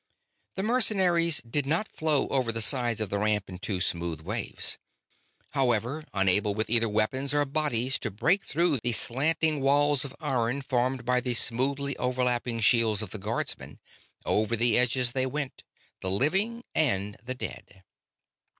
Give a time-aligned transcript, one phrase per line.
[0.55, 4.79] The mercenaries did not flow over the sides of the ramp in two smooth waves.
[5.51, 10.63] However, unable with either weapons or bodies to break through the slanting walls of iron
[10.63, 13.77] formed by the smoothly overlapping shields of the Guardsmen,
[14.25, 15.63] over the edges they went,
[15.99, 17.83] the living and the dead.